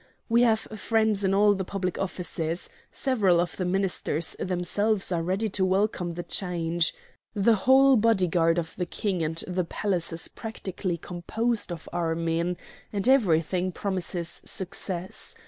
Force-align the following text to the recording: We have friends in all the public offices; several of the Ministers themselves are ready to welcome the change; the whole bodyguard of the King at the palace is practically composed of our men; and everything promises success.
We 0.29 0.41
have 0.41 0.61
friends 0.61 1.23
in 1.23 1.35
all 1.35 1.53
the 1.53 1.63
public 1.63 1.99
offices; 1.99 2.71
several 2.91 3.39
of 3.39 3.55
the 3.57 3.65
Ministers 3.65 4.35
themselves 4.39 5.11
are 5.11 5.21
ready 5.21 5.47
to 5.49 5.63
welcome 5.63 6.09
the 6.09 6.23
change; 6.23 6.95
the 7.35 7.53
whole 7.53 7.95
bodyguard 7.97 8.57
of 8.57 8.75
the 8.77 8.87
King 8.87 9.23
at 9.23 9.43
the 9.47 9.63
palace 9.63 10.11
is 10.11 10.27
practically 10.27 10.97
composed 10.97 11.71
of 11.71 11.87
our 11.93 12.15
men; 12.15 12.57
and 12.91 13.07
everything 13.07 13.71
promises 13.71 14.41
success. 14.43 15.35